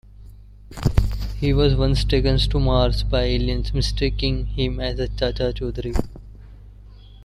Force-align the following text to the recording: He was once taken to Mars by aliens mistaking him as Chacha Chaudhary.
He 1.37 1.53
was 1.53 1.75
once 1.75 2.03
taken 2.03 2.39
to 2.39 2.59
Mars 2.59 3.03
by 3.03 3.21
aliens 3.25 3.71
mistaking 3.71 4.47
him 4.47 4.79
as 4.79 4.97
Chacha 4.97 5.53
Chaudhary. 5.53 5.95